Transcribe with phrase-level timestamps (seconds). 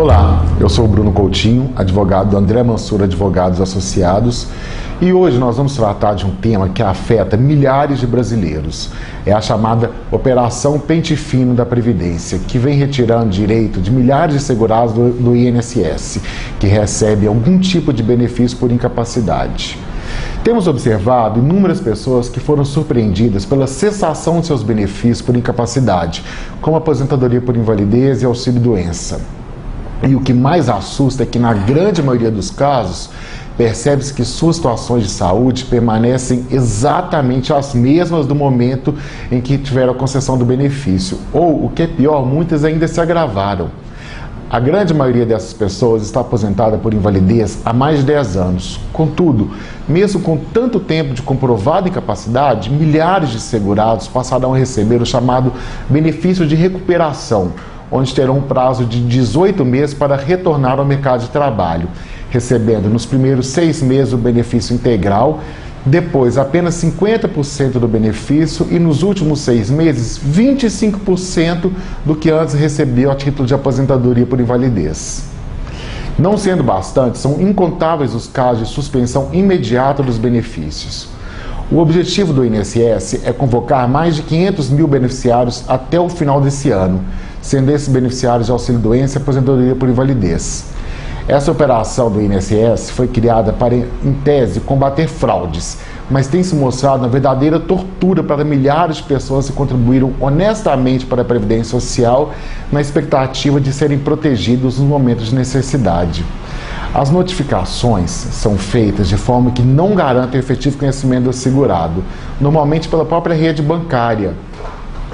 [0.00, 4.46] Olá, eu sou o Bruno Coutinho, advogado do André Mansur Advogados Associados,
[4.98, 8.88] e hoje nós vamos tratar de um tema que afeta milhares de brasileiros.
[9.26, 14.42] É a chamada Operação Pente Fino da Previdência, que vem retirando direito de milhares de
[14.42, 16.22] segurados do, do INSS,
[16.58, 19.78] que recebem algum tipo de benefício por incapacidade.
[20.42, 26.24] Temos observado inúmeras pessoas que foram surpreendidas pela cessação de seus benefícios por incapacidade,
[26.62, 29.39] como aposentadoria por invalidez e auxílio-doença.
[30.02, 33.10] E o que mais assusta é que, na grande maioria dos casos,
[33.56, 38.94] percebe-se que suas situações de saúde permanecem exatamente as mesmas do momento
[39.30, 41.18] em que tiveram a concessão do benefício.
[41.32, 43.68] Ou, o que é pior, muitas ainda se agravaram.
[44.50, 48.80] A grande maioria dessas pessoas está aposentada por invalidez há mais de 10 anos.
[48.92, 49.50] Contudo,
[49.88, 55.52] mesmo com tanto tempo de comprovada incapacidade, milhares de segurados passarão a receber o chamado
[55.88, 57.52] benefício de recuperação,
[57.90, 61.88] onde terão um prazo de 18 meses para retornar ao mercado de trabalho,
[62.30, 65.40] recebendo nos primeiros seis meses o benefício integral,
[65.84, 71.70] depois apenas 50% do benefício e nos últimos seis meses 25%
[72.04, 75.24] do que antes recebia a título de aposentadoria por invalidez.
[76.18, 81.08] Não sendo bastante, são incontáveis os casos de suspensão imediata dos benefícios.
[81.72, 86.68] O objetivo do INSS é convocar mais de 500 mil beneficiários até o final desse
[86.70, 87.00] ano,
[87.40, 90.64] sendo esses beneficiários de auxílio-doença e aposentadoria por invalidez.
[91.28, 95.78] Essa operação do INSS foi criada para, em tese, combater fraudes,
[96.10, 101.22] mas tem se mostrado uma verdadeira tortura para milhares de pessoas que contribuíram honestamente para
[101.22, 102.32] a Previdência Social
[102.72, 106.24] na expectativa de serem protegidos nos momentos de necessidade.
[106.92, 112.02] As notificações são feitas de forma que não garantem o efetivo conhecimento do segurado,
[112.40, 114.34] normalmente pela própria rede bancária.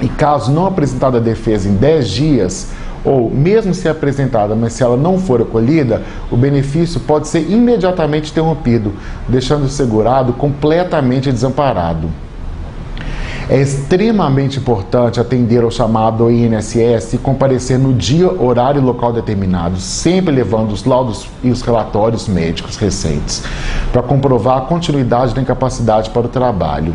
[0.01, 2.71] E caso não apresentada a defesa em 10 dias,
[3.05, 8.31] ou mesmo se apresentada, mas se ela não for acolhida, o benefício pode ser imediatamente
[8.31, 8.93] interrompido,
[9.27, 12.09] deixando o segurado completamente desamparado.
[13.49, 19.83] É extremamente importante atender ao chamado INSS e comparecer no dia, horário e local determinados,
[19.83, 23.41] sempre levando os laudos e os relatórios médicos recentes,
[23.93, 26.93] para comprovar a continuidade da incapacidade para o trabalho.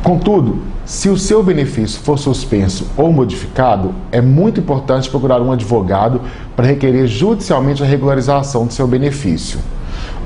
[0.00, 6.20] Contudo, se o seu benefício for suspenso ou modificado, é muito importante procurar um advogado
[6.54, 9.58] para requerer judicialmente a regularização do seu benefício.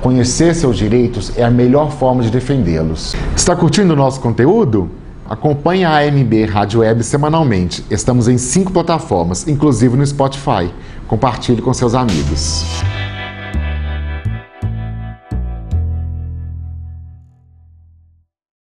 [0.02, 3.16] Conhecer seus direitos é a melhor forma de defendê-los.
[3.34, 5.00] Está curtindo o nosso conteúdo?
[5.32, 7.82] Acompanhe a AMB Rádio Web semanalmente.
[7.90, 10.70] Estamos em cinco plataformas, inclusive no Spotify.
[11.08, 12.91] Compartilhe com seus amigos.